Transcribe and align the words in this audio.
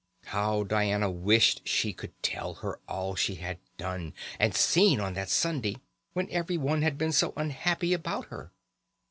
How 0.25 0.63
Diana 0.63 1.11
wished 1.11 1.67
she 1.67 1.93
could 1.93 2.23
tell 2.23 2.55
her 2.55 2.79
all 2.87 3.13
she 3.13 3.35
had 3.35 3.59
done 3.77 4.15
and 4.39 4.55
seen 4.55 4.99
on 4.99 5.13
that 5.13 5.29
Sunday 5.29 5.75
when 6.13 6.27
everyone 6.31 6.81
had 6.81 6.97
been 6.97 7.11
so 7.11 7.33
unhappy 7.37 7.93
about 7.93 8.25
her! 8.29 8.51